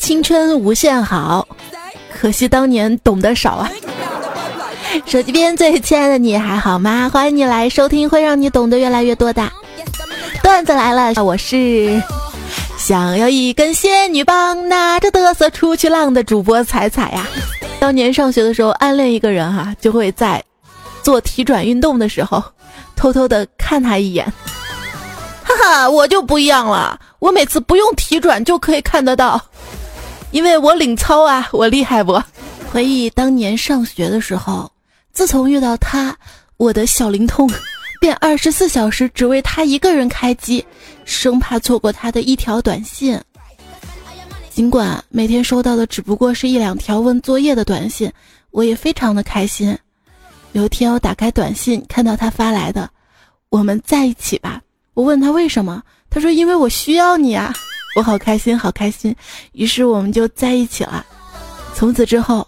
[0.00, 1.46] 青春无限好，
[2.12, 3.70] 可惜当年懂得少啊。
[5.06, 7.10] 手机边最亲爱的你还好吗？
[7.12, 9.50] 欢迎你来收听会让你懂得越来越多的
[10.42, 11.22] 段子来了。
[11.22, 12.02] 我是
[12.78, 17.26] 想要一根仙女棒，拿着嘚瑟出去浪的主播彩彩呀。
[17.78, 20.42] 当年上学的时候，暗恋一个人哈，就会在
[21.02, 22.42] 做体转运动的时候
[22.96, 24.24] 偷偷的看他一眼。
[25.42, 29.40] 哈哈，我就不一样了，我每次不用体转就可以看得到，
[30.32, 32.20] 因为我领操啊，我厉害不？
[32.72, 34.70] 回忆当年上学的时候。
[35.12, 36.16] 自从遇到他，
[36.56, 37.50] 我的小灵通
[38.00, 40.64] 便二十四小时只为他一个人开机，
[41.04, 43.20] 生怕错过他的一条短信。
[44.50, 48.10] 尽管每天收到的只不过是一两条问作业的短信，
[48.50, 49.76] 我也非常的开心。
[50.52, 52.88] 有一天我打开短信，看到他发来的
[53.50, 54.62] “我们在一起吧”，
[54.94, 57.52] 我问他为什么，他说因为我需要你啊，
[57.96, 59.14] 我好开心，好开心。
[59.52, 61.06] 于是我们就在一起了。
[61.74, 62.46] 从此之后。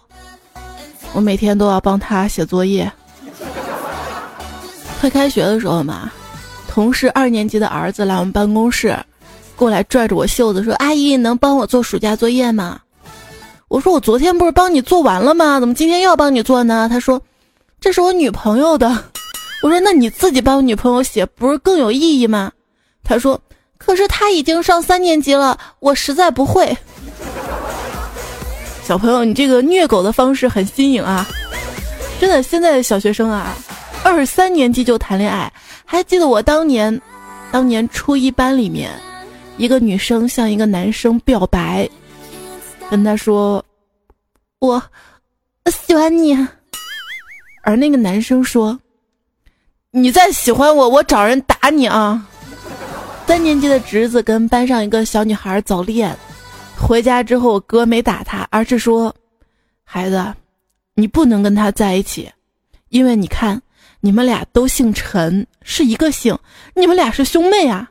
[1.15, 2.91] 我每天都要帮他写作业。
[4.99, 6.11] 快开学的时候嘛，
[6.67, 8.97] 同事二年级的儿子来我们办公室，
[9.55, 12.79] 过来拽着我袖子说：“阿姨，能帮我做暑假作业吗？”
[13.69, 15.59] 我说：“我昨天不是帮你做完了吗？
[15.59, 17.21] 怎么今天又要帮你做呢？”他说
[17.79, 18.89] ：“这是我女朋友的。”
[19.61, 22.51] 我说：“那你自己帮我女朋友写，不是更有意义吗？”
[23.05, 23.39] 他说
[23.85, 26.75] ：“可是他已经上三年级了，我实在不会。”
[28.83, 31.25] 小朋友，你这个虐狗的方式很新颖啊！
[32.19, 33.55] 真的，现在的小学生啊，
[34.03, 35.51] 二三年级就谈恋爱。
[35.85, 37.01] 还记得我当年，
[37.51, 38.91] 当年初一班里面，
[39.57, 41.87] 一个女生向一个男生表白，
[42.89, 43.63] 跟他说
[44.59, 44.81] ：“我
[45.87, 46.35] 喜欢你。”
[47.63, 48.77] 而那个男生说
[49.91, 52.27] ：“你再喜欢我，我找人打你啊！”
[53.25, 56.15] 三年级的侄子跟班上一个小女孩早恋。
[56.79, 59.11] 回家之后，我哥没打他，而是说
[59.83, 60.23] ：“孩子，
[60.93, 62.29] 你不能跟他在一起，
[62.89, 63.59] 因为你看，
[64.01, 66.37] 你们俩都姓陈，是一个姓，
[66.75, 67.87] 你们俩是兄妹啊。”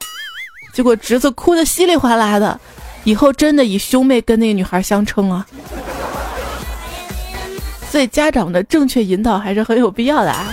[0.72, 2.60] 结果侄子哭得稀里哗啦的，
[3.02, 5.44] 以后真的以兄妹跟那个女孩相称啊。
[7.90, 10.46] 所以家长的正确引导还是很有必要的啊，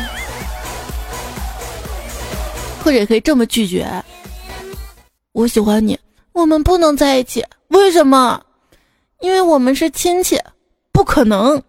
[2.83, 3.87] 或者可以这么拒绝
[5.39, 5.97] ：“我喜欢你，
[6.33, 8.41] 我们不能在一起。”为什么？
[9.21, 10.37] 因为我们是亲戚，
[10.91, 11.61] 不可能，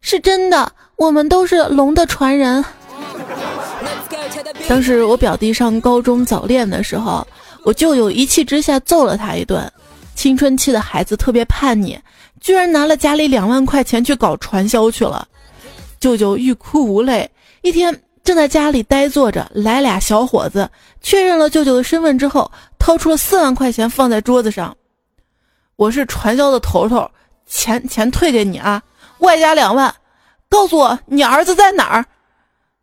[0.00, 0.72] 是真的。
[0.96, 2.64] 我们都是龙的传人。
[4.68, 7.24] 当时我表弟上高中早恋的时候，
[7.62, 9.72] 我舅舅一气之下揍了他一顿。
[10.16, 11.96] 青春期的孩子特别叛逆，
[12.40, 15.28] 居然拿了家里两万块钱去搞传销去了。
[16.00, 17.30] 舅舅欲哭无泪。
[17.62, 20.68] 一天正在家里呆坐着，来俩小伙子，
[21.02, 24.74] 确认了舅舅的身份之后，掏出了四万块钱放在桌子上。
[25.76, 27.08] 我是传销的头头，
[27.46, 28.82] 钱钱退给你啊，
[29.18, 29.94] 外加两万。
[30.48, 32.04] 告诉我你儿子在哪儿？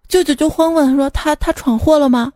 [0.08, 2.32] 舅舅就慌问说：“他他闯祸了吗？”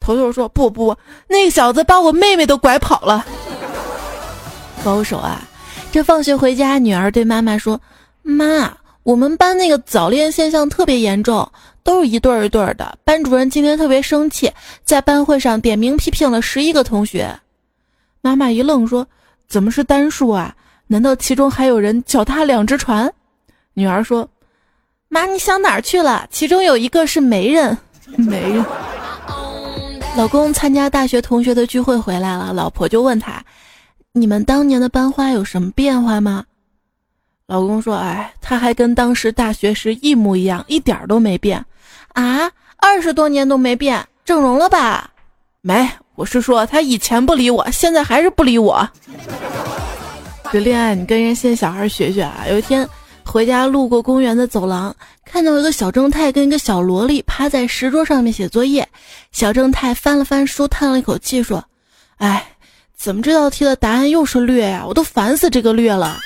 [0.00, 0.94] 头头说：“不不，
[1.28, 3.24] 那个小子把我妹妹都拐跑了。”
[4.84, 5.40] 高手啊！
[5.90, 7.80] 这放学回家，女儿对妈妈说
[8.20, 11.48] ：“妈，我们班那个早恋现象特别严重，
[11.84, 12.98] 都是一对儿一对儿的。
[13.04, 14.50] 班主任今天特别生气，
[14.82, 17.32] 在班会上点名批评了十一个同学。”
[18.20, 19.06] 妈妈一愣说。
[19.46, 20.56] 怎么是单数啊？
[20.86, 23.12] 难道其中还有人脚踏两只船？
[23.74, 24.26] 女儿说
[25.08, 26.26] ：“妈，你想哪儿去了？
[26.30, 27.76] 其中有一个是媒人，
[28.16, 28.64] 媒人。”
[30.16, 33.44] 老公参加大学同学的聚会回来了，老婆就问他
[34.12, 36.44] ：“你们当年的班花有什么变化吗？”
[37.46, 41.64] 老公说：“哎，他还跟当时大学时一模一样，一点都没变。
[42.14, 45.10] 啊，二十多年都没变，整容了吧？
[45.60, 48.88] 没。”我是说，他以前不理我，现在还是不理我。
[50.52, 52.44] 这恋爱，你跟人现在小孩学学啊！
[52.48, 52.88] 有一天
[53.24, 58.88] 回家路过公园的走廊，看到一个小正太跟一个小萝莉趴在石桌上面写作业。
[59.32, 61.64] 小正太翻了翻书，叹了一口气说
[62.18, 62.46] ：“哎，
[62.96, 64.84] 怎么这道题的答案又是略呀？
[64.86, 66.16] 我都烦死这个略了。”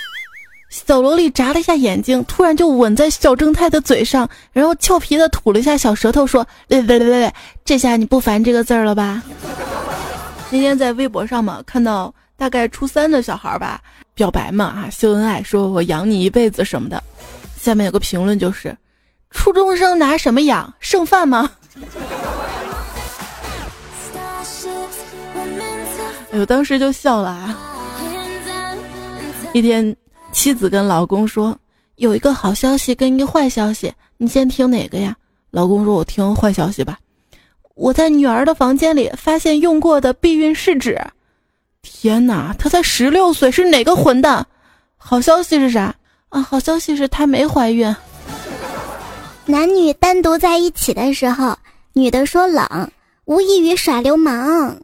[0.68, 7.34] 小萝莉眨了一下眼睛，突然就吻在小正太的嘴上，然后俏皮的吐了一下小舌头，说：“喂喂喂喂，
[7.64, 9.22] 这下你不烦这个字儿了吧？”
[10.50, 13.80] 那天在微博上嘛，看到大概初三的小孩吧，
[14.14, 17.02] 表白嘛啊，秀恩爱，说我养你一辈子什么的。
[17.58, 18.76] 下面有个评论就是：
[19.30, 20.72] 初中生拿什么养？
[20.80, 21.50] 剩饭吗？
[26.30, 27.58] 哎呦，当时就笑了啊。
[29.54, 29.96] 一天，
[30.32, 31.58] 妻子跟老公说，
[31.96, 35.16] 有一个好消息跟一个坏消息，你先听哪个呀？
[35.50, 36.98] 老公说，我听坏消息吧。
[37.74, 41.00] 我在女儿的房间里发现用过的避孕试纸，
[41.82, 44.46] 天哪，她才十六岁，是哪个混蛋？
[44.96, 45.94] 好消息是啥
[46.28, 46.42] 啊？
[46.42, 47.94] 好消息是她没怀孕。
[49.46, 51.56] 男女单独在一起的时候，
[51.94, 52.90] 女的说冷，
[53.24, 54.76] 无异于耍流氓。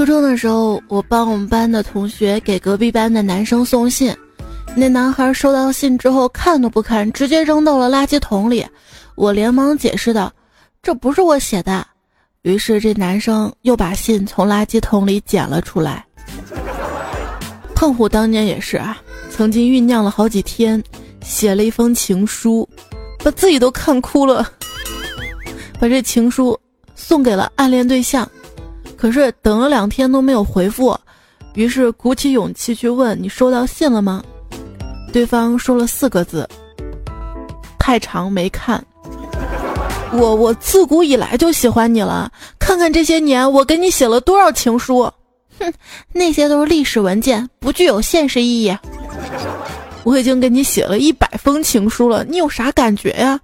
[0.00, 4.16] 初中的时候，我帮我们班的同学给隔壁班的男生送信，
[4.74, 8.66] 那男孩收到信之后看都不看，直接扔到了垃圾桶里。
[9.14, 10.32] 我连忙解释道
[10.82, 11.86] ：“这不是我写的。”
[12.40, 16.02] 于是这男生又把信从垃圾桶里捡了出来。
[17.74, 18.96] 胖虎当年也是啊，
[19.28, 20.82] 曾经酝酿了好几天，
[21.22, 22.66] 写了一封情书，
[23.22, 24.50] 把自己都看哭了，
[25.78, 26.58] 把这情书
[26.94, 28.26] 送给了暗恋对象，
[29.00, 30.94] 可是等了两天都没有回复，
[31.54, 34.22] 于是鼓起勇气去问：“你收到信了吗？”
[35.10, 36.46] 对方说了四个字
[37.80, 38.84] ：“太长没看。”
[40.12, 45.10] 我我自古以来就喜欢你了，看看这些年我给你写了多少情书，
[45.58, 45.72] 哼，
[46.12, 48.76] 那些都是历史文件，不具有现实意义。
[50.04, 53.40] 我已经给你写了一百封情书了，你有啥感觉呀？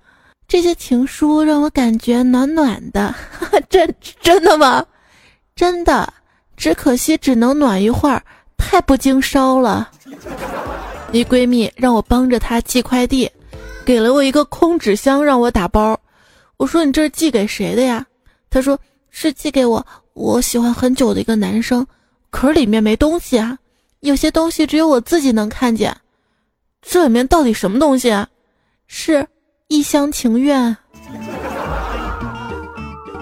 [0.46, 3.14] 这些情书让我感觉暖暖的，
[3.70, 4.84] 真真的吗？
[5.56, 6.12] 真的，
[6.54, 8.22] 只可惜只能暖一会儿，
[8.58, 9.90] 太不经烧了。
[11.12, 13.30] 一闺蜜让我帮着她寄快递，
[13.82, 15.98] 给了我一个空纸箱让我打包。
[16.58, 18.04] 我说你这是寄给谁的呀？
[18.50, 18.78] 他说
[19.10, 21.86] 是寄给我我喜欢很久的一个男生，
[22.28, 23.58] 可是里面没东西啊，
[24.00, 25.96] 有些东西只有我自己能看见。
[26.82, 28.28] 这里面到底什么东西啊？
[28.88, 29.26] 是
[29.68, 30.76] 一厢情愿。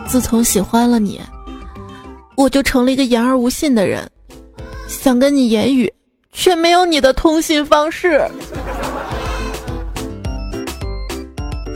[0.08, 1.20] 自从喜欢了你，
[2.36, 4.10] 我就成了一个言而无信的人，
[4.88, 5.92] 想跟你言语，
[6.32, 8.20] 却没有你的通信方式。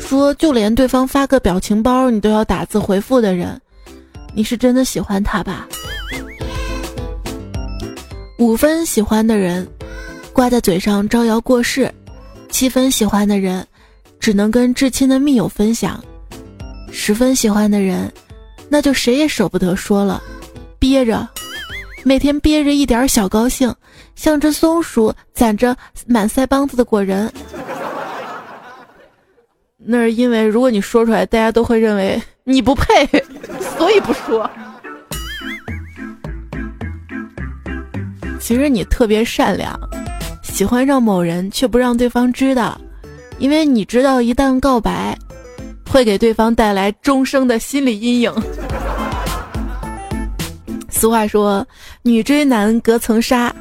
[0.00, 3.60] 说，就连对方发个表情包，你都要打字回复的人，
[4.34, 5.69] 你是真的喜欢他吧？
[8.38, 9.69] 五分喜欢的人，
[10.32, 11.88] 挂在嘴上招摇过市；
[12.50, 13.66] 七分喜欢的人，
[14.19, 16.00] 只能跟至亲的密友分享；
[16.90, 18.10] 十分喜欢的人，
[18.69, 20.22] 那就谁也舍不得说了，
[20.88, 21.29] 憋着，
[22.02, 23.70] 每天憋着一点小高兴，
[24.14, 25.76] 像只松鼠攒着
[26.06, 27.31] 满腮帮子的果仁。
[29.76, 33.06] 那是因为，如果你说出来，大家都会认为你不配，
[33.76, 34.50] 所以不说。
[38.41, 39.79] 其实你特别善良，
[40.43, 42.81] 喜欢上某人却不让对方知道，
[43.38, 45.14] 因为你知道一旦告白，
[45.91, 48.32] 会给对方带来终生的心理阴影。
[50.99, 51.65] 俗话说，
[52.03, 53.55] 女追男隔层纱，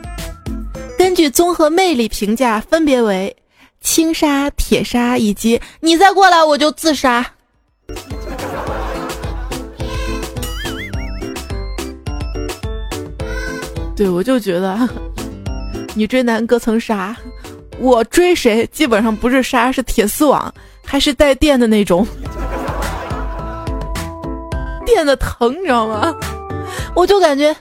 [0.98, 3.36] 根据综合魅力评价，分别为。
[3.80, 7.24] 轻纱、铁纱，以及你再过来我就自杀。
[13.95, 14.90] 对，我就觉得
[15.94, 17.16] 女追男隔层纱，
[17.78, 20.51] 我追谁基本上不是纱，是铁丝网，
[20.83, 22.06] 还是带电的那种，
[24.88, 26.13] 电的疼，你知道吗？
[26.97, 27.55] 我就感觉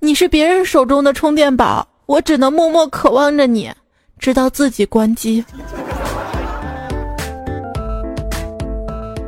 [0.00, 3.70] 你是别人手中的充电宝，我只能默默渴望着你。
[4.18, 5.44] 直到自己关机。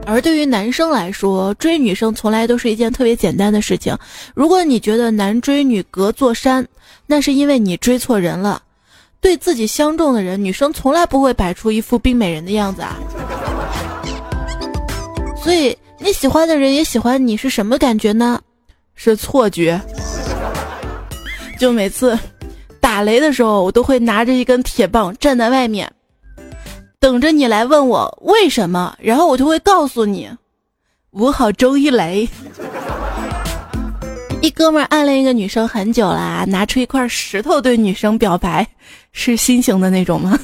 [0.06, 3.94] 而对于男生来说，追女生从来都是一件特别简单的事情。
[4.34, 6.66] 如果你觉得男追女隔座山，
[7.06, 8.62] 那是因为你追错人了。
[9.20, 12.96] 对自己相中的人，女生从来不会摆出一副冰美人的样子啊。
[15.36, 18.40] 所以你喜欢的人也喜欢你，是什么感觉呢？
[19.02, 19.80] 是错觉。
[21.58, 22.18] 就每次。
[22.82, 25.90] 打雷的时候，我都会拿着一根铁棒站在外面，
[26.98, 30.28] 等着你来问我为什么，然后我就会告诉你，
[31.10, 32.28] 我好中意雷。
[34.42, 38.66] 一哥们暗恋一个女生很久啦，拿出一块石头对女生表白，
[39.12, 40.36] 是心形的那种吗？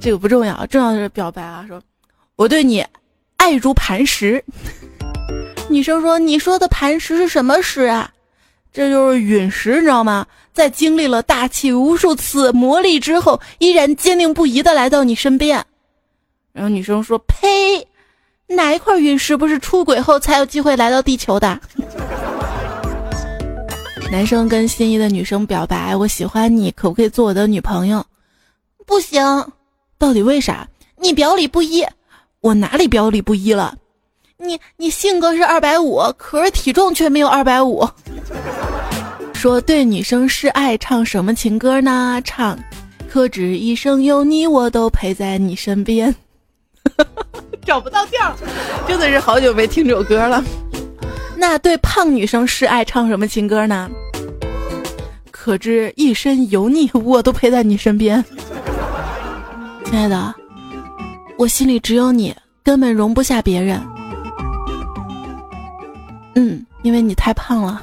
[0.00, 1.82] 这个不重要，重要的是表白啊，说
[2.36, 2.86] 我对你
[3.36, 4.42] 爱如磐石。
[5.68, 8.10] 女生说：“你说的磐石是什么石啊？”
[8.72, 10.26] 这就是陨石，你知道吗？
[10.52, 15.64] 在经历了大气无数次磨砺之后，依然坚定不移的来到你身边。
[16.52, 17.86] 然后女生说：“呸，
[18.46, 21.60] 哪一块陨石不是出轨后才有机会来到地球的？”
[24.12, 28.04] 男生跟心仪的女生表白：“我喜欢你，可不可以做我的女朋友？”
[28.86, 29.22] 不行，
[29.98, 30.68] 到底为啥？
[30.96, 31.84] 你表里不一，
[32.40, 33.76] 我哪里表里不一了？
[34.44, 37.88] 你你性格是二百五，可是体重却没有二百五。
[39.32, 42.20] 说对女生示爱，唱什么情歌呢？
[42.24, 42.58] 唱，
[43.08, 46.14] 可知一生有你，我都陪在你身边。
[47.64, 48.36] 找不到调，
[48.86, 50.44] 真的是好久没听这首歌了。
[51.36, 53.90] 那对胖女生示爱唱什么情歌呢？
[55.30, 58.22] 可知一身油腻，我都陪在你身边。
[59.86, 60.34] 亲爱的，
[61.38, 63.80] 我心里只有你，根本容不下别人。
[66.84, 67.82] 因为你太胖了。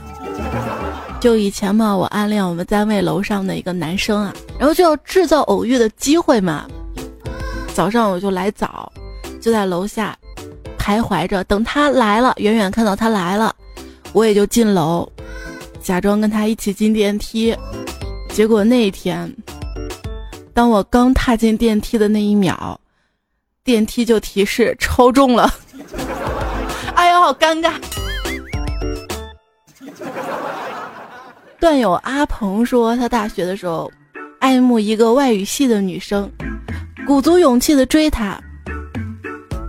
[1.20, 6.65] 就以前嘛，我暗恋我们单位楼上的一个男生啊，然后就要制造偶遇的机会嘛。
[7.74, 8.91] 早上我就来早，
[9.41, 10.17] 就在楼下
[10.79, 13.53] 徘徊着，等他来了，远远看到他来了，
[14.13, 15.08] 我也就进楼，
[15.81, 17.55] 假装跟他一起进电梯。
[18.29, 19.31] 结果那一天，
[20.53, 22.79] 当我刚踏进电梯的那一秒，
[23.63, 25.53] 电梯就提示超重了。
[26.96, 27.74] 哎呀，好尴尬。
[31.62, 33.89] 段友阿鹏说，他大学的时候
[34.39, 36.27] 爱慕一个外语系的女生，
[37.06, 38.41] 鼓足勇气的追她。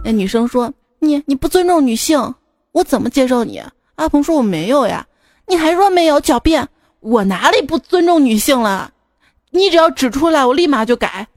[0.02, 2.34] 那女生说：“你你不尊重女性，
[2.72, 3.62] 我怎么接受你？”
[3.96, 5.06] 阿鹏说：“我没有呀。”
[5.46, 6.18] 你还说没有？
[6.18, 6.66] 狡辩！
[7.00, 8.90] 我哪里不尊重女性了？
[9.50, 11.28] 你只要指出来，我立马就改。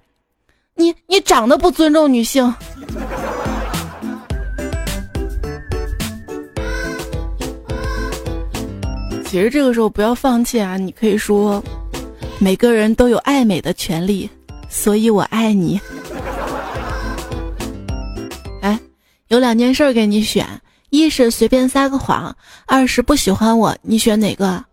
[0.76, 2.56] 你你长得不尊重女性。
[9.26, 10.78] 其实这个时候不要放弃啊！
[10.78, 11.62] 你可以说，
[12.40, 14.30] 每个人都有爱美的权利，
[14.70, 15.80] 所以我爱你。
[18.62, 18.80] 哎，
[19.28, 20.48] 有两件事给你选：
[20.90, 22.34] 一是随便撒个谎，
[22.66, 24.64] 二是不喜欢我，你选哪个？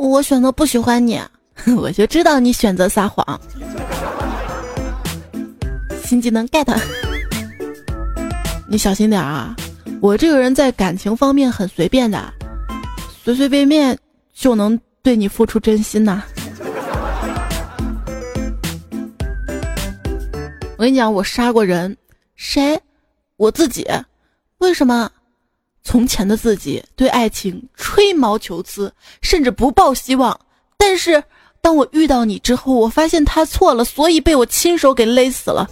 [0.00, 1.18] 我选择不喜欢你，
[1.78, 3.40] 我就知道你选择撒谎。
[6.04, 6.66] 新技能 get，
[8.68, 9.56] 你小心点啊！
[10.02, 12.20] 我这个人在感情方面很随便的。
[13.24, 13.96] 随随便便
[14.32, 16.22] 就能对你付出真心呐！
[20.76, 21.96] 我跟你讲，我杀过人，
[22.34, 22.76] 谁？
[23.36, 23.86] 我自己。
[24.58, 25.08] 为什么？
[25.84, 30.36] 从前的自己对爱情吹毛求疵，甚至不抱希望。
[30.76, 31.22] 但是
[31.60, 35.70] 当我遇到你之后，我发现他错了，所以被我亲手给勒死了。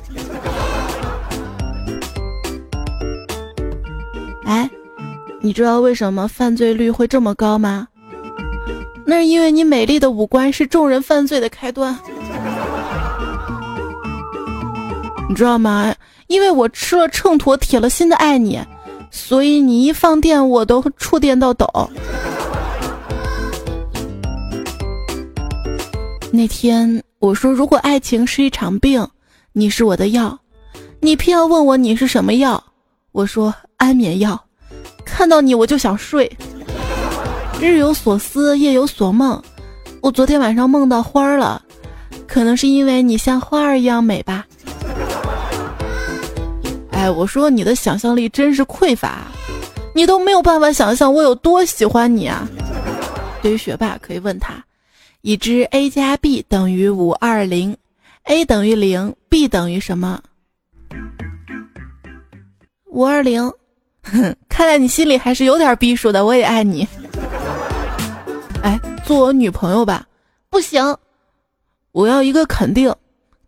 [4.45, 4.71] 哎。
[5.43, 7.89] 你知道为什么犯罪率会这么高吗？
[9.07, 11.99] 那是因为你美丽的五官是众人犯罪的开端。
[15.29, 15.95] 你知道吗？
[16.27, 18.61] 因为我吃了秤砣铁了心的爱你，
[19.11, 21.67] 所以你一放电我都触电到抖。
[26.33, 29.05] 那天我说如果爱情是一场病，
[29.53, 30.39] 你是我的药，
[31.01, 32.63] 你偏要问我你是什么药，
[33.13, 34.41] 我说安眠药。
[35.11, 36.31] 看到你我就想睡，
[37.61, 39.41] 日有所思夜有所梦。
[40.01, 41.63] 我昨天晚上梦到花儿了，
[42.27, 44.47] 可能是因为你像花儿一样美吧。
[46.93, 49.27] 哎，我说你的想象力真是匮乏，
[49.95, 52.49] 你都没有办法想象我有多喜欢你啊。
[53.43, 54.55] 对于学霸可以问他，
[55.21, 57.77] 已知 a 加 b 等于五二零
[58.25, 60.19] ，a 等于零，b 等于什么？
[62.87, 63.53] 五二零。
[64.03, 66.27] 哼 哼，看来你心里还是有点逼数的。
[66.27, 66.87] 我也爱你。
[68.63, 70.05] 哎，做我女朋友吧？
[70.51, 70.95] 不行，
[71.93, 72.95] 我要一个肯定，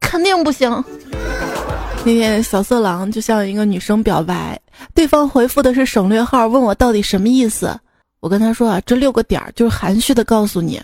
[0.01, 0.71] 肯定不行。
[2.03, 4.59] 那天小色狼就向一个女生表白，
[4.95, 7.79] 对方回复的是省略号，问我到底什么意思。
[8.21, 10.81] 我跟他说啊，这六个点儿就是含蓄的告诉你，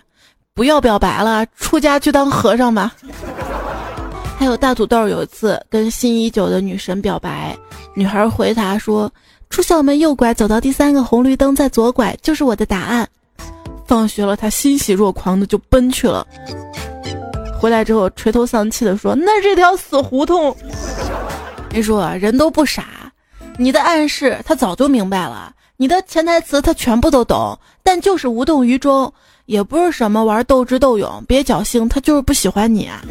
[0.52, 2.94] 不要表白了，出家去当和尚吧。
[4.38, 7.56] 还有大土豆有一次跟心已久的女神表白，
[7.94, 9.10] 女孩回答说。
[9.50, 13.08] 出校门右拐，走到第三个红绿灯，再左拐，就是我的答案。
[13.86, 16.26] 放学了，他欣喜若狂的就奔去了。
[17.58, 20.54] 回来之后，垂头丧气的说：“那这条死胡同。”
[21.72, 23.10] 你说人都不傻，
[23.58, 29.12] 你的暗示他早就明白了，你的潜台词他全部都懂，但就是无动于衷。
[29.46, 33.02] 也不是什么玩斗智斗勇，别侥幸，他就是不喜欢你啊。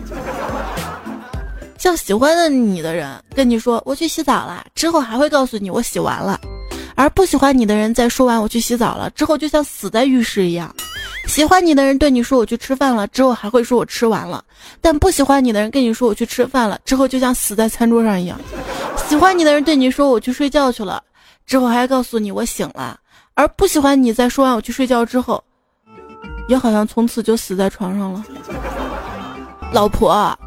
[1.78, 6.38] 像喜欢的你的人跟你说我去洗澡了之后，还会告诉你我洗完了；
[6.96, 10.74] 而不喜欢你的人在说完我去洗澡了之后，就像死在浴室一样。
[11.28, 14.42] 喜欢你的人对你说我去吃饭了之后，还会说我吃完了；
[14.82, 18.40] 但不喜欢你的人跟你说我去吃饭了之后，就像死在餐桌上一样。
[19.08, 21.04] 喜欢你的人对你说我去睡觉去了
[21.46, 22.98] 之后，还告诉你我醒了；
[23.36, 25.44] 而不喜欢你在说完我去睡觉之后，
[26.50, 28.26] 也好像从此就死在床上了。
[29.72, 30.38] 老婆。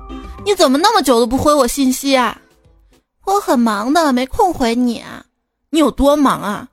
[0.44, 2.40] 你怎么那么久都不回我信息啊？
[3.24, 5.02] 我很忙的，没空回你。
[5.70, 6.68] 你有多忙啊？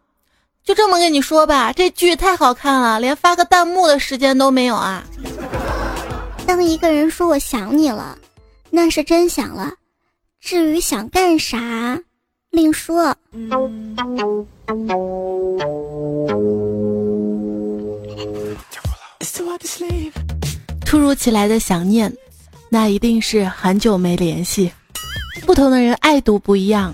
[0.64, 5.04] 就这么跟你说吧，这剧太好看了，连发个弹幕的时间都没有啊。
[6.46, 8.18] 当一个人说我想你了，
[8.70, 9.74] 那是真想了。
[10.40, 12.00] 至于想干啥，
[12.52, 13.16] 另说。
[20.86, 22.12] 突如其来的想念，
[22.70, 24.72] 那一定是很久没联系。
[25.46, 26.94] 不同的人爱读不一样，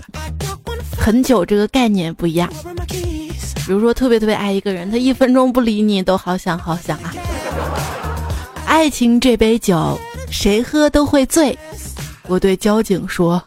[0.96, 2.48] 很久这个概念不一样。
[3.66, 7.14] 比如说，特别特别爱一个人，他一分钟不理你都好想好想啊。
[8.66, 9.98] 爱情这杯酒，
[10.30, 11.58] 谁喝都会醉。
[12.26, 13.42] 我对交警说，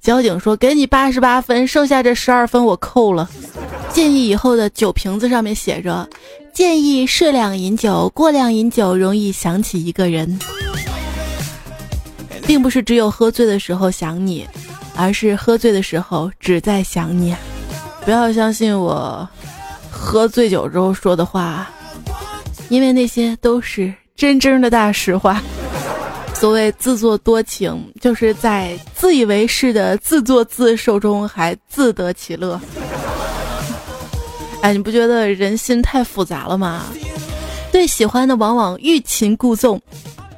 [0.00, 3.28] 交警说给你八十八分，剩下这十二分我扣了。
[3.92, 6.08] 建议以后的酒瓶子上面写着。
[6.54, 10.38] 建议适量饮酒，过量饮酒容易想起一个人，
[12.48, 14.48] 并不是只有喝醉的时候想你，
[14.96, 17.36] 而是喝醉的时候只在想你。
[18.06, 19.28] 不要相信我
[19.90, 21.68] 喝醉酒之后说的话，
[22.70, 25.42] 因为那些都是真真的大实话。
[26.32, 32.58] 所谓自作多情，就是在自以为是的自作自受中还自得其乐。
[34.62, 36.86] 哎，你不觉得人心太复杂了吗？
[37.70, 39.78] 对喜欢的往往欲擒故纵，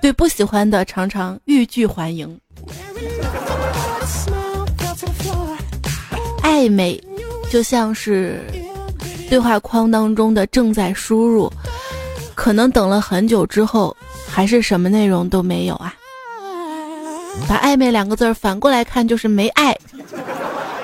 [0.00, 2.38] 对不喜欢的常常欲拒还迎。
[6.42, 7.02] 暧昧
[7.50, 8.40] 就像是
[9.28, 11.50] 对话框当中的正在输入，
[12.35, 13.97] 可能等了很久之后，
[14.28, 15.95] 还是什么内容都没有啊。
[17.49, 19.76] 把暧昧两个字反过来看，就是没爱。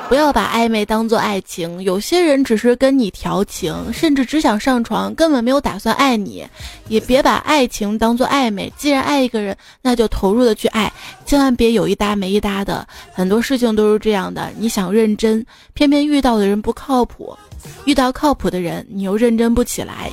[0.09, 6.47] 不要把暧昧当做爱情，有些人只是跟你调情，甚至只想上床，根本没有打算爱你。
[6.87, 10.93] 也别把爱情当做暧昧，既然爱一个人，那就投入的去爱，
[11.25, 12.87] 千万别有一搭没一搭的。
[13.13, 15.45] 很多事情都是这样的，你想认真，
[15.75, 17.37] 偏偏遇到的人不靠谱，
[17.85, 20.09] 遇到靠谱的人，你又认真不起来。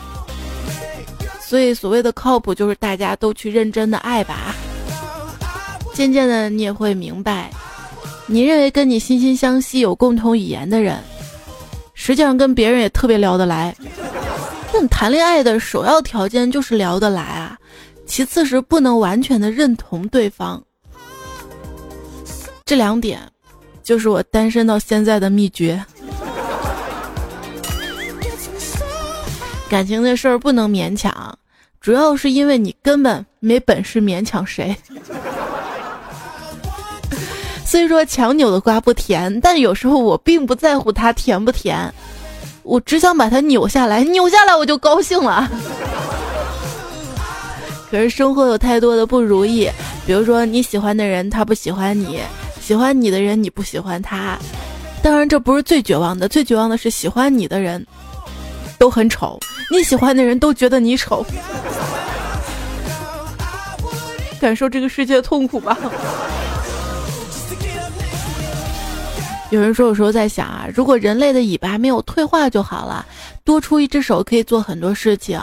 [1.40, 4.56] 所以所谓的靠谱，就是大家都去认真的爱吧。
[5.94, 7.52] 渐渐的，你也会明白。
[8.34, 10.98] 你认为跟你惺惺相惜、有共同语言的人，
[11.94, 13.75] 实际上跟别人也特别聊得来。
[14.74, 17.56] 那你谈恋爱的首要条件就是聊得来啊，
[18.08, 20.60] 其次是不能完全的认同对方。
[22.65, 23.22] 这两点，
[23.84, 25.86] 就是我单身到现在的秘诀。
[29.69, 31.38] 感情的事儿不能勉强，
[31.80, 34.76] 主要是因为你根本没本事勉强谁。
[37.74, 41.92] 虽说强扭的瓜不甜，但有时候我并不在乎它甜不甜，
[42.62, 45.50] 我只想把它扭下来，扭下来我就高兴了。
[47.90, 49.68] 可是生活有太多的不如意，
[50.06, 52.20] 比如说你喜欢的人他不喜欢你，
[52.62, 54.38] 喜欢你的人你不喜欢他，
[55.02, 57.84] 当然这不是最绝望的，最绝望的是喜欢你的人
[58.78, 59.40] 都很丑，
[59.72, 61.26] 你喜欢的人都觉得你丑，
[64.40, 65.76] 感受这个世界的痛苦吧。
[69.54, 73.06] 有人说，有时候在想啊，如果人类的尾巴没有退化就好了，
[73.44, 75.39] 多出一只手可以做很多事情。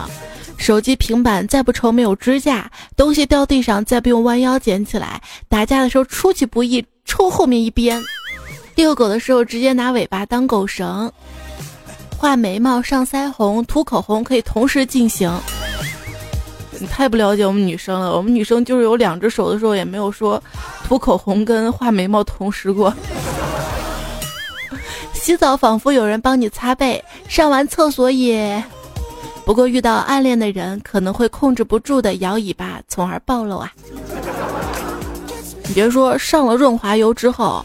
[0.57, 8.03] 手机、平板再不愁没有支架，东西掉地上再不用弯腰捡起来，打架的时候出其不意抽后面一边，
[8.75, 11.09] 遛狗的时候直接拿尾巴当狗绳，
[12.17, 15.31] 画眉毛、上腮红、涂口红可以同时进行。
[16.81, 20.43] 你太不了解我们女生了，我们女生就是有两只手的时候也没有说
[20.85, 22.93] 涂口红跟画眉毛同时过。
[25.21, 28.61] 洗澡仿佛有人帮你擦背，上完厕所也。
[29.45, 33.71] 不过遇到暗恋的人，可能会控制不住的摇尾巴，从而暴露啊！
[35.67, 37.63] 你别说，上了润滑油之后，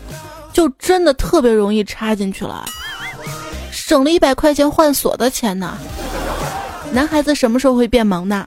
[0.53, 2.62] 就真的特别容易插进去了，
[3.71, 5.79] 省了一百块钱换锁的钱呢。
[6.92, 8.47] 男孩子什么时候会变萌呢？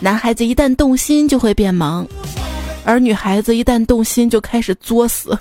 [0.00, 2.06] 男孩子一旦动心就会变萌，
[2.84, 5.36] 而女孩子一旦动心就开始作死。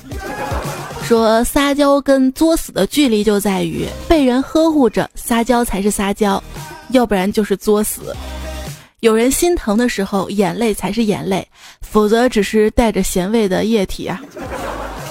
[1.10, 6.40] 说撒娇跟作死的距离就在于被人呵护着，撒娇才是撒娇，
[6.92, 8.16] 要不然就是作死。
[9.00, 11.48] 有人心疼的时候，眼泪才是眼泪，
[11.82, 14.22] 否则只是带着咸味的液体啊。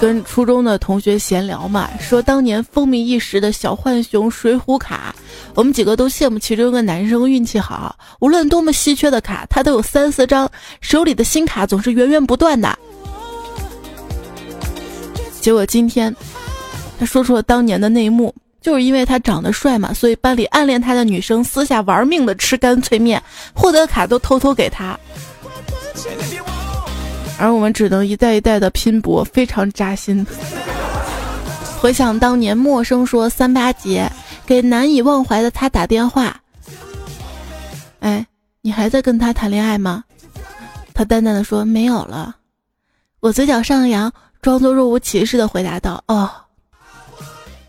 [0.01, 5.13] 跟初中的同学闲聊嘛，说当年风靡一时的小浣熊水浒卡，
[5.57, 10.49] 我们几个都羡慕其中一个男生运气好，无论多么稀缺的卡，他都有三四张，
[10.81, 12.79] 手里的新卡总是源源不断的。
[15.49, 16.15] 结果今天，
[17.01, 23.23] 他说出了当年的内幕，就是因为他长得帅嘛，所以班里暗恋他的女生私下玩命的吃干脆面，
[23.55, 25.01] 获得卡都偷偷给他，
[27.39, 30.27] 而我们只能一代一代的拼搏，非常扎心。
[31.81, 34.07] 回想当年陌生说三八节
[34.45, 36.39] 给难以忘怀的他打电话，
[38.01, 38.27] 哎，
[38.61, 40.05] 你还在跟他谈恋爱吗？
[40.93, 42.37] 他淡淡的说没有了，
[43.21, 44.13] 我嘴角上扬。
[44.41, 46.31] 装作若无其事的回答道：“哦。”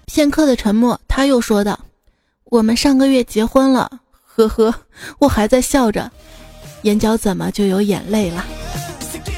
[0.05, 1.79] 片刻的沉默，他又说道
[2.45, 3.89] ：“我们上个月结婚了，
[4.25, 4.73] 呵呵，
[5.19, 6.11] 我还在笑着，
[6.81, 8.43] 眼角怎么就有眼泪了？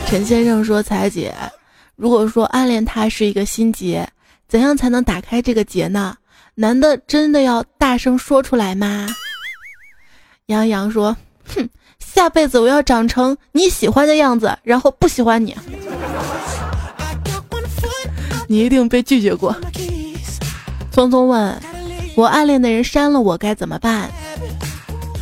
[0.08, 1.34] 陈先生说：“彩姐，
[1.96, 4.08] 如果说暗恋他是一个心结，
[4.48, 6.16] 怎样才能打开这个结呢？
[6.56, 9.08] 男的真的要大声说出来吗？”
[10.48, 11.16] 杨洋说
[11.54, 15.56] ：“哼，下辈子我要长成你喜欢的样子，然后不喜欢你。
[18.52, 19.56] 你一定被拒绝过。”
[20.92, 21.58] 匆匆问
[22.16, 24.12] ：“我暗恋的人删了我该怎么办？”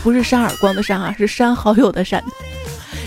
[0.01, 2.23] 不是扇耳光的扇啊，是删好友的删。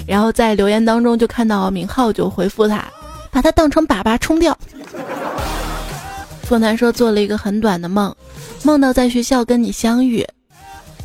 [0.07, 2.85] 然后在留言当中就看到明浩，就回复他，
[3.33, 4.57] 把他当成粑粑冲掉。
[6.45, 8.15] 富男说做了一个很短的梦，
[8.63, 10.25] 梦到在学校跟你相遇，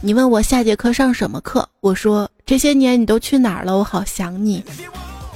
[0.01, 4.63] 你问我下节课上什么课，我说这些年你都去哪儿了，我好想你。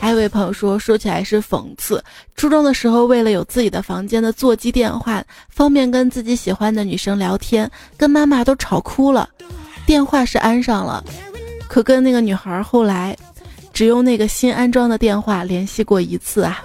[0.02, 2.04] 还有位朋友说，说起来是讽刺，
[2.36, 9.30] 初中的时候为了有自己的房间的座机电话，方便跟自己喜欢的女生聊天，跟妈妈都吵哭了，
[9.86, 11.04] 电话是安上了，
[11.68, 13.16] 可跟那个女孩后来。
[13.74, 16.62] 只用那个新安装的电话联系过一次啊。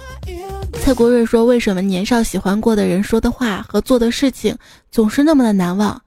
[0.81, 4.55] 蔡国瑞说：“为什么年少喜欢过的人说的话和做的事情
[4.91, 5.99] 总是那么的难忘？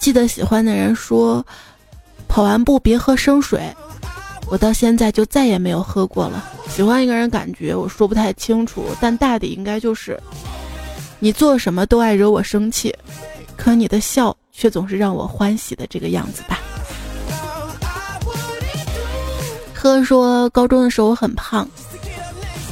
[0.00, 1.44] 记得喜欢的人说，
[2.26, 3.60] 跑完步别喝生水，
[4.50, 6.44] 我到现在就再也没有喝过了。
[6.68, 10.20] 喜欢一个人感觉我说不太清楚，但大抵应该就是，
[11.20, 12.94] 你做什么都爱惹我生气，
[13.56, 16.58] 可你的笑却总是让我欢喜的这个样子吧。”
[19.72, 21.66] 喝说，高中的时候我很胖，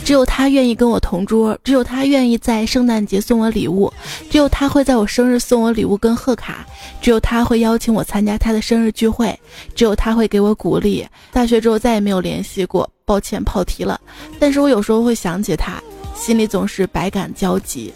[0.09, 3.93] 只有他愿意跟我同桌，只有他愿意在圣诞节送我礼物，
[4.31, 6.65] 只有他会在我生日送我礼物跟贺卡，
[7.03, 9.39] 只有他会邀请我参加他的生日聚会，
[9.75, 11.07] 只有他会给我鼓励。
[11.31, 14.01] 大学之后再也没有联系过，抱歉跑题了。
[14.39, 15.75] 但是我有时候会想起他，
[16.15, 17.93] 心里总是百感交集。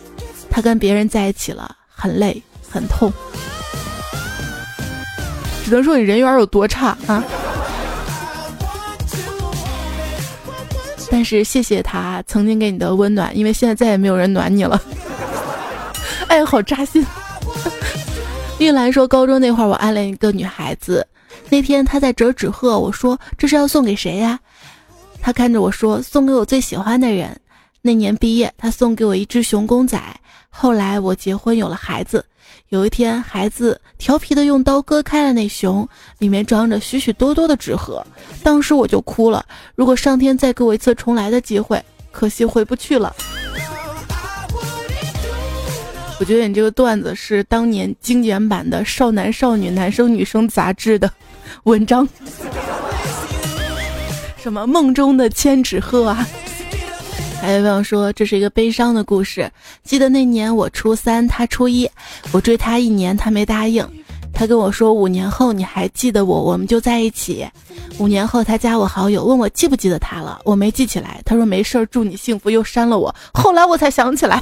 [0.51, 3.11] 他跟别人在一起了，很累，很痛。
[5.65, 7.25] 只能说你人缘有多差啊！
[11.13, 14.81] 但是谢谢他曾经给你的温暖，因为现在再也没有人暖你了。
[16.27, 17.05] 哎，好扎心。
[18.59, 21.07] 玉兰说，高中那会儿我暗恋一个女孩子，
[21.51, 24.41] 那天她在折纸鹤，我说这是要送给谁呀？
[25.21, 27.39] 她看着我说送给我最喜欢的人。
[27.83, 30.01] 那年毕业，她送给我一只熊公仔。
[30.55, 32.25] 后来我结婚有了孩子。
[32.69, 35.89] 有一天，孩子调皮的用刀割开了那熊，
[36.19, 38.07] 里面装着许许多多的纸盒。
[38.43, 39.45] 当时我就哭了。
[39.75, 43.15] 如果上天再给我一次重来的机会，可惜回不去了。
[46.21, 51.11] 我觉得你这个段子是当年精简版的《少男少女男生女生》杂志的
[51.65, 52.09] 文章。
[54.37, 56.27] 什么梦中的千纸鹤啊？
[57.43, 59.51] 还有朋友说这是一个悲伤的故事。
[59.83, 61.91] 记得那年我初三，他初一，
[62.31, 63.85] 我追他一年，他没答应。
[64.33, 67.45] 他跟我说五年后你还记得我，我们就在一起。
[67.99, 71.21] 五年后他加我好友，问我记不记得他了，我没记起来。
[71.25, 73.13] 他说没事儿，祝你幸福，又删了我。
[73.35, 74.41] 后来我才想起来，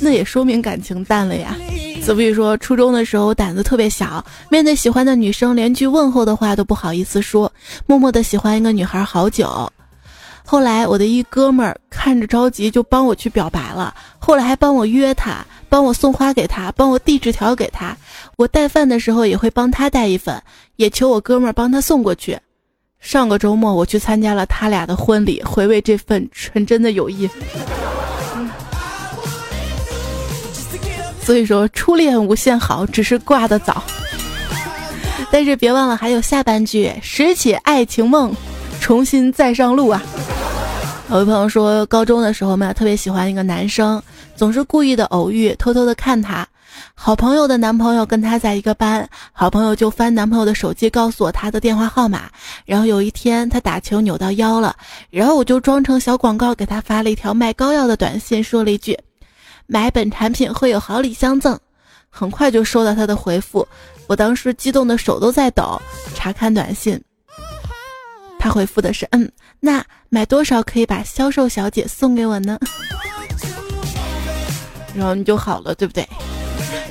[0.00, 1.56] 那也说明感情淡了呀。
[2.00, 7.52] 子不语说初中的时候胆子特别小，面对喜欢的女生，连句问候的话都不好意思说，
[7.86, 9.68] 默默的喜欢一个女孩好久。
[10.46, 13.94] 后来我的一哥们儿看着着急，就帮我去表白了。
[14.18, 17.96] 后来还帮我约他，帮我送花给他，帮我递纸条给他。
[18.36, 20.40] 我带饭的时候也会帮他带一份，
[20.76, 22.38] 也求我哥们儿帮他送过去。
[23.00, 27.28] 上个周末我去参加了他俩的婚礼，回味这份纯真的友谊。
[31.22, 33.82] 所以说，初恋无限好，只是挂的早。
[35.30, 38.34] 但是别忘了还有下半句：拾起爱情梦。
[38.84, 40.02] 重新再上路啊！
[41.08, 44.00] 有位朋友说，高中的时候嘛，特别喜欢一个男生，
[44.36, 46.46] 总是故意的偶遇，偷偷的看他。
[46.94, 52.24] 好朋友的男朋友跟他在一个班，好朋友就翻男朋友的手机，告诉我他的电话号码。
[52.66, 54.76] 然后有一天他打球扭到腰了，
[55.08, 58.94] 然后我就装成小广告给他发了一条卖膏药的短信，说了一句
[59.66, 61.58] ：“买本产品会有好礼相赠。”
[62.12, 63.66] 很快就收到他的回复，
[64.08, 65.80] 我当时激动的手都在抖。
[66.14, 67.00] 查看短信。
[68.44, 69.26] 他回复的是嗯，
[69.58, 72.58] 那买多少可以把销售小姐送给我呢？
[74.94, 76.06] 然后你就好了，对不对？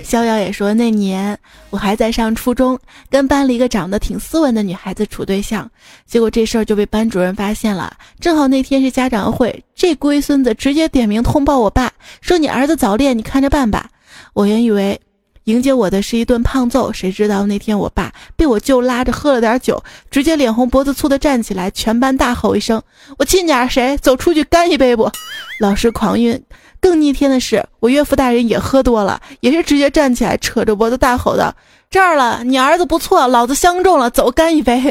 [0.03, 1.37] 逍遥也说那年
[1.69, 5.69] 我还在上初中，跟班里一个长得挺斯文的女孩子处对象，
[6.07, 7.95] 结果这事儿就被班主任发现了。
[8.19, 13.87] 正好那天是家长会，这龟孙子直接点名通报我爸，说你儿子早恋，你看着办吧。
[14.33, 14.99] 我原以为。
[15.45, 22.81] 迎接我的是一顿胖揍，谁知道那天我爸被我舅拉着喝了点酒，直接脸红脖子粗的站起来，全班大吼一声
[23.19, 23.97] ：“我亲家谁？
[23.97, 25.11] 走出去干一杯不？”
[25.59, 26.41] 老师狂晕，
[26.79, 31.53] 更逆天的是，我岳父大人也喝多了，也是直接站起来，扯着脖子大吼道
[31.91, 34.81] ：“这儿了，你儿子不错，老子相中了，走，干一杯。”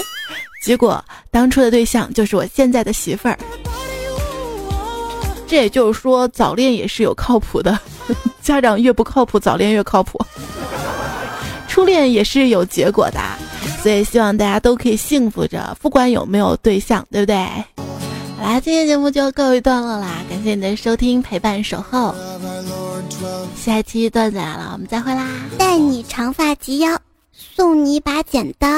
[0.62, 3.36] 结果当初的对象就是我现在的媳妇儿。
[5.52, 7.78] 这也就是说，早恋也是有靠谱的，
[8.40, 10.18] 家长越不靠谱，早恋越靠谱。
[11.68, 13.20] 初恋也是有结果的，
[13.82, 17.36] 所以希望大家都可以幸福着，不管有没有对象，对不对？
[18.38, 22.14] 好啦，今天节目就告一段落啦，感谢你的收听、陪伴、守候。
[23.54, 25.28] 下期段子来了，我们再会啦！
[25.58, 26.98] 带你长发及腰，
[27.30, 28.68] 送你一把剪刀。